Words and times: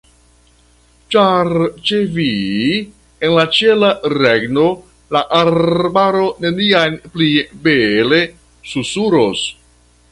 Ĉar 1.15 1.49
ĉe 1.89 1.99
vi 2.15 2.25
en 3.27 3.35
la 3.39 3.45
ĉiela 3.59 3.91
regno 4.23 4.65
la 5.17 5.23
arbaro 5.43 6.27
neniam 6.47 6.99
pli 7.13 7.33
bele 7.69 8.25
susuros! 8.75 9.49